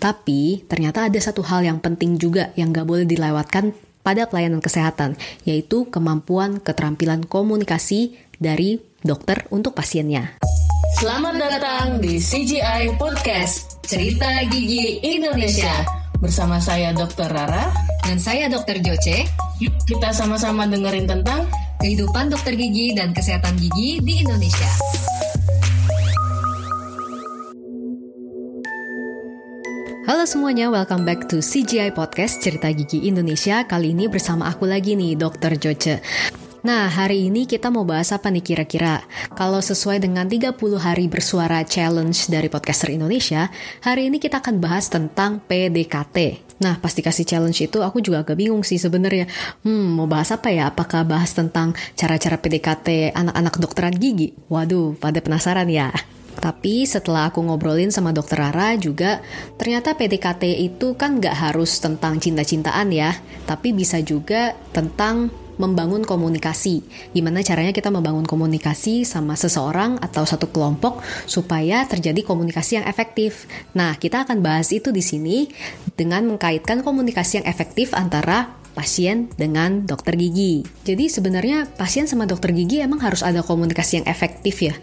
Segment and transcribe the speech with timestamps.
[0.00, 5.20] Tapi ternyata ada satu hal yang penting juga yang gak boleh dilewatkan pada pelayanan kesehatan,
[5.44, 10.40] yaitu kemampuan keterampilan komunikasi dari dokter untuk pasiennya.
[10.96, 15.84] Selamat datang di CGI Podcast, Cerita Gigi Indonesia.
[16.16, 17.28] Bersama saya Dr.
[17.28, 17.68] Rara.
[18.00, 18.80] Dan saya Dr.
[18.80, 19.28] Joce.
[19.60, 21.44] Yuk kita sama-sama dengerin tentang
[21.84, 24.72] kehidupan dokter gigi dan kesehatan gigi di Indonesia.
[30.10, 33.62] Halo semuanya, welcome back to CGI Podcast Cerita Gigi Indonesia.
[33.62, 35.54] Kali ini bersama aku lagi nih, Dr.
[35.54, 36.02] Joce.
[36.66, 39.06] Nah, hari ini kita mau bahas apa nih kira-kira?
[39.38, 43.54] Kalau sesuai dengan 30 hari bersuara challenge dari podcaster Indonesia,
[43.86, 46.42] hari ini kita akan bahas tentang PDKT.
[46.58, 49.30] Nah, pasti kasih challenge itu aku juga agak bingung sih sebenarnya.
[49.62, 50.74] Hmm, mau bahas apa ya?
[50.74, 54.34] Apakah bahas tentang cara-cara PDKT anak-anak dokteran gigi?
[54.50, 55.94] Waduh, pada penasaran ya?
[56.38, 59.18] Tapi setelah aku ngobrolin sama dokter Rara juga,
[59.58, 63.16] ternyata PDKT itu kan nggak harus tentang cinta-cintaan ya,
[63.48, 66.80] tapi bisa juga tentang membangun komunikasi.
[67.12, 73.44] Gimana caranya kita membangun komunikasi sama seseorang atau satu kelompok supaya terjadi komunikasi yang efektif.
[73.76, 75.52] Nah, kita akan bahas itu di sini
[75.92, 80.64] dengan mengkaitkan komunikasi yang efektif antara pasien dengan dokter gigi.
[80.86, 84.74] Jadi sebenarnya pasien sama dokter gigi emang harus ada komunikasi yang efektif ya.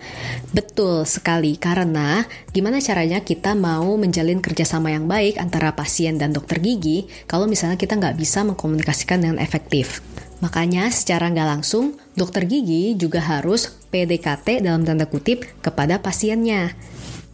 [0.52, 6.60] Betul sekali karena gimana caranya kita mau menjalin kerjasama yang baik antara pasien dan dokter
[6.60, 10.04] gigi kalau misalnya kita nggak bisa mengkomunikasikan dengan efektif.
[10.38, 16.78] Makanya secara nggak langsung dokter gigi juga harus PDKT dalam tanda kutip kepada pasiennya.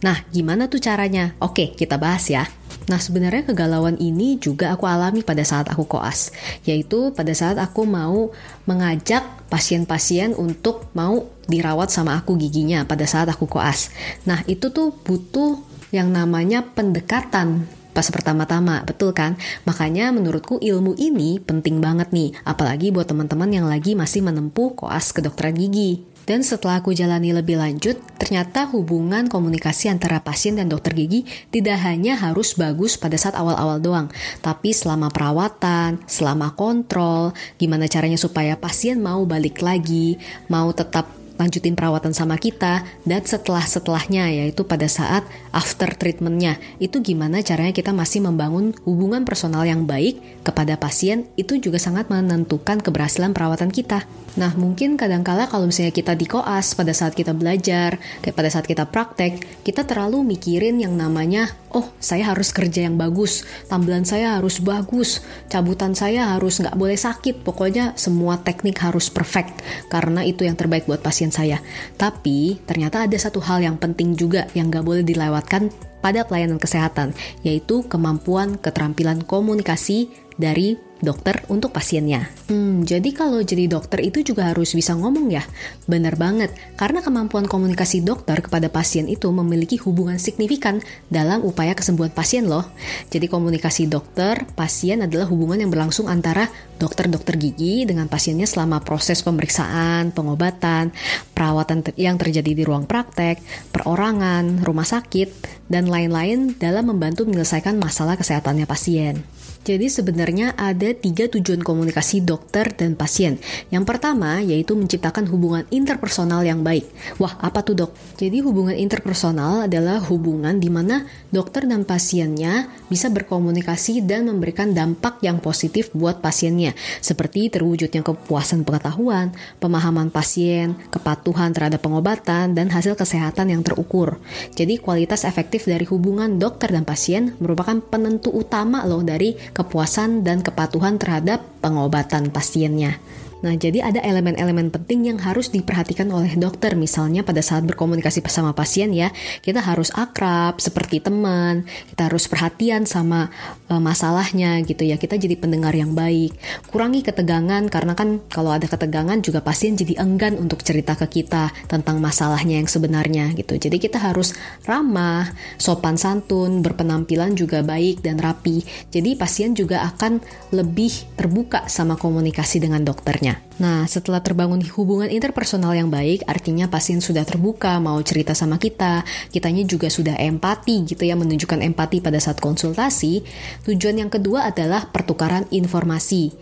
[0.00, 1.32] Nah, gimana tuh caranya?
[1.40, 2.44] Oke, kita bahas ya.
[2.84, 6.28] Nah, sebenarnya kegalauan ini juga aku alami pada saat aku koas,
[6.68, 8.28] yaitu pada saat aku mau
[8.68, 13.88] mengajak pasien-pasien untuk mau dirawat sama aku giginya pada saat aku koas.
[14.28, 15.60] Nah, itu tuh butuh
[15.94, 19.38] yang namanya pendekatan pas pertama-tama, betul kan?
[19.62, 25.14] Makanya menurutku ilmu ini penting banget nih, apalagi buat teman-teman yang lagi masih menempuh koas
[25.14, 26.02] kedokteran gigi.
[26.24, 31.80] Dan setelah aku jalani lebih lanjut, ternyata hubungan komunikasi antara pasien dan dokter gigi tidak
[31.84, 34.08] hanya harus bagus pada saat awal-awal doang,
[34.40, 40.16] tapi selama perawatan, selama kontrol, gimana caranya supaya pasien mau balik lagi,
[40.48, 46.58] mau tetap lanjutin perawatan sama kita dan setelah setelahnya yaitu pada saat after treatmentnya.
[46.78, 52.10] Itu gimana caranya kita masih membangun hubungan personal yang baik kepada pasien itu juga sangat
[52.12, 54.06] menentukan keberhasilan perawatan kita.
[54.34, 58.66] Nah mungkin kadangkala kalau misalnya kita di koas pada saat kita belajar, kayak pada saat
[58.66, 64.38] kita praktek, kita terlalu mikirin yang namanya oh saya harus kerja yang bagus, tampilan saya
[64.38, 70.42] harus bagus, cabutan saya harus nggak boleh sakit, pokoknya semua teknik harus perfect karena itu
[70.42, 71.60] yang terbaik buat pasien saya.
[72.00, 75.70] Tapi ternyata ada satu hal yang penting juga yang nggak boleh dilewatkan
[76.04, 82.32] pada pelayanan kesehatan, yaitu kemampuan keterampilan komunikasi dari dokter untuk pasiennya.
[82.48, 85.44] Hmm, jadi kalau jadi dokter itu juga harus bisa ngomong ya?
[85.84, 86.50] Benar banget,
[86.80, 90.80] karena kemampuan komunikasi dokter kepada pasien itu memiliki hubungan signifikan
[91.12, 92.64] dalam upaya kesembuhan pasien loh.
[93.12, 96.48] Jadi komunikasi dokter, pasien adalah hubungan yang berlangsung antara
[96.80, 100.90] dokter-dokter gigi dengan pasiennya selama proses pemeriksaan, pengobatan,
[101.36, 103.38] perawatan yang terjadi di ruang praktek,
[103.70, 105.28] perorangan, rumah sakit,
[105.68, 109.24] dan lain-lain dalam membantu menyelesaikan masalah kesehatannya pasien.
[109.64, 113.40] Jadi sebenarnya ada tiga tujuan komunikasi dokter dan pasien.
[113.72, 116.84] Yang pertama yaitu menciptakan hubungan interpersonal yang baik.
[117.16, 117.96] Wah, apa tuh dok?
[118.20, 125.24] Jadi hubungan interpersonal adalah hubungan di mana dokter dan pasiennya bisa berkomunikasi dan memberikan dampak
[125.24, 129.32] yang positif buat pasiennya, seperti terwujudnya kepuasan pengetahuan,
[129.64, 134.20] pemahaman pasien, kepatuhan terhadap pengobatan, dan hasil kesehatan yang terukur.
[134.52, 140.42] Jadi kualitas efektif dari hubungan dokter dan pasien merupakan penentu utama loh dari kepuasan dan
[140.42, 142.98] kepatuhan terhadap pengobatan pasiennya.
[143.44, 146.72] Nah, jadi ada elemen-elemen penting yang harus diperhatikan oleh dokter.
[146.72, 149.12] Misalnya pada saat berkomunikasi bersama pasien ya,
[149.44, 153.28] kita harus akrab seperti teman, kita harus perhatian sama
[153.68, 154.96] e, masalahnya gitu ya.
[154.96, 156.32] Kita jadi pendengar yang baik.
[156.72, 161.52] Kurangi ketegangan karena kan kalau ada ketegangan juga pasien jadi enggan untuk cerita ke kita
[161.68, 163.60] tentang masalahnya yang sebenarnya gitu.
[163.60, 164.32] Jadi kita harus
[164.64, 165.28] ramah,
[165.60, 168.64] sopan santun, berpenampilan juga baik dan rapi.
[168.88, 170.24] Jadi pasien juga akan
[170.56, 173.44] lebih terbuka sama komunikasi dengan dokternya.
[173.60, 179.04] Nah, setelah terbangun hubungan interpersonal yang baik, artinya pasien sudah terbuka, mau cerita sama kita,
[179.28, 183.20] kitanya juga sudah empati gitu ya, menunjukkan empati pada saat konsultasi.
[183.68, 186.32] Tujuan yang kedua adalah pertukaran informasi.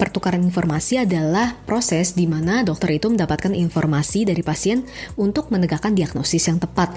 [0.00, 4.88] Pertukaran informasi adalah proses di mana dokter itu mendapatkan informasi dari pasien
[5.20, 6.88] untuk menegakkan diagnosis yang tepat.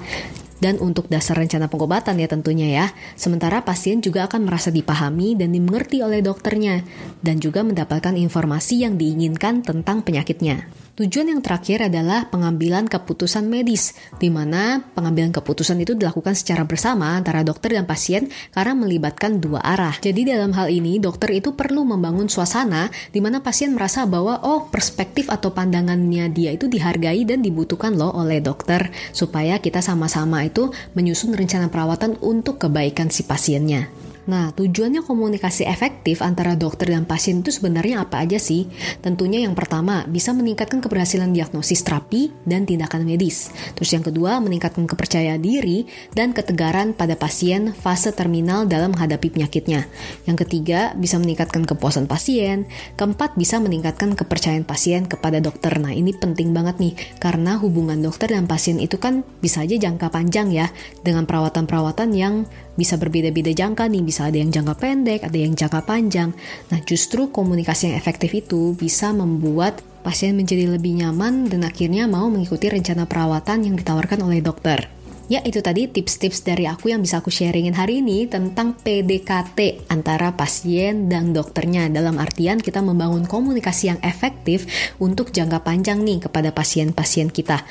[0.59, 2.85] Dan untuk dasar rencana pengobatan ya tentunya ya.
[3.15, 6.83] Sementara pasien juga akan merasa dipahami dan dimengerti oleh dokternya
[7.23, 10.67] dan juga mendapatkan informasi yang diinginkan tentang penyakitnya.
[10.99, 17.15] Tujuan yang terakhir adalah pengambilan keputusan medis, di mana pengambilan keputusan itu dilakukan secara bersama
[17.15, 19.95] antara dokter dan pasien karena melibatkan dua arah.
[20.03, 24.67] Jadi dalam hal ini, dokter itu perlu membangun suasana di mana pasien merasa bahwa oh
[24.67, 30.67] perspektif atau pandangannya dia itu dihargai dan dibutuhkan loh oleh dokter supaya kita sama-sama itu
[30.99, 34.08] menyusun rencana perawatan untuk kebaikan si pasiennya.
[34.29, 38.69] Nah, tujuannya komunikasi efektif antara dokter dan pasien itu sebenarnya apa aja sih?
[39.01, 43.49] Tentunya yang pertama, bisa meningkatkan keberhasilan diagnosis terapi dan tindakan medis.
[43.73, 49.89] Terus yang kedua, meningkatkan kepercayaan diri dan ketegaran pada pasien fase terminal dalam menghadapi penyakitnya.
[50.29, 52.69] Yang ketiga, bisa meningkatkan kepuasan pasien.
[53.01, 55.73] Keempat, bisa meningkatkan kepercayaan pasien kepada dokter.
[55.81, 60.13] Nah, ini penting banget nih, karena hubungan dokter dan pasien itu kan bisa aja jangka
[60.13, 60.69] panjang ya,
[61.01, 62.45] dengan perawatan-perawatan yang
[62.79, 66.31] bisa berbeda-beda jangka nih, bisa ada yang jangka pendek, ada yang jangka panjang.
[66.71, 72.31] Nah, justru komunikasi yang efektif itu bisa membuat pasien menjadi lebih nyaman dan akhirnya mau
[72.31, 74.87] mengikuti rencana perawatan yang ditawarkan oleh dokter.
[75.29, 80.33] Ya, itu tadi tips-tips dari aku yang bisa aku sharingin hari ini tentang PDKT antara
[80.33, 81.85] pasien dan dokternya.
[81.93, 84.65] Dalam artian kita membangun komunikasi yang efektif
[84.97, 87.61] untuk jangka panjang nih kepada pasien-pasien kita.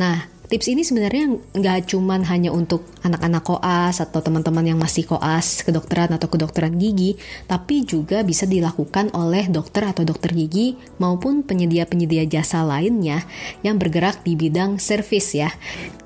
[0.00, 5.66] Nah, tips ini sebenarnya nggak cuman hanya untuk anak-anak koas atau teman-teman yang masih koas
[5.66, 7.18] kedokteran atau kedokteran gigi,
[7.50, 13.26] tapi juga bisa dilakukan oleh dokter atau dokter gigi maupun penyedia-penyedia jasa lainnya
[13.66, 15.50] yang bergerak di bidang servis ya.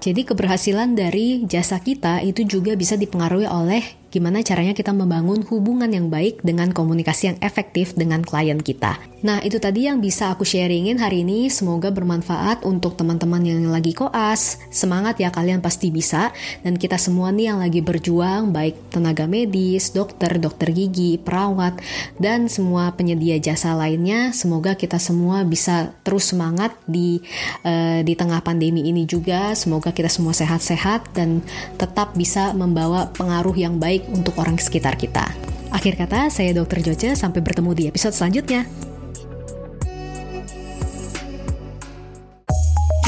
[0.00, 5.88] Jadi keberhasilan dari jasa kita itu juga bisa dipengaruhi oleh gimana caranya kita membangun hubungan
[5.92, 8.96] yang baik dengan komunikasi yang efektif dengan klien kita.
[9.18, 11.50] Nah, itu tadi yang bisa aku sharingin hari ini.
[11.50, 14.62] Semoga bermanfaat untuk teman-teman yang lagi koas.
[14.70, 16.30] Semangat ya kalian pasti bisa.
[16.62, 21.82] Dan kita semua nih yang lagi berjuang, baik tenaga medis, dokter, dokter gigi, perawat,
[22.22, 24.30] dan semua penyedia jasa lainnya.
[24.30, 27.18] Semoga kita semua bisa terus semangat di
[27.66, 29.50] uh, di tengah pandemi ini juga.
[29.58, 31.42] Semoga kita semua sehat-sehat dan
[31.74, 35.26] tetap bisa membawa pengaruh yang baik baik untuk orang sekitar kita.
[35.74, 36.78] Akhir kata, saya Dr.
[36.80, 38.62] Joce, sampai bertemu di episode selanjutnya.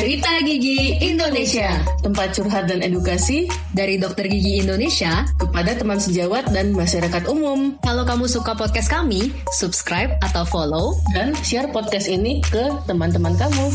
[0.00, 3.44] Cerita Gigi Indonesia, tempat curhat dan edukasi
[3.76, 7.76] dari dokter gigi Indonesia kepada teman sejawat dan masyarakat umum.
[7.84, 9.28] Kalau kamu suka podcast kami,
[9.60, 13.68] subscribe atau follow dan share podcast ini ke teman-teman kamu.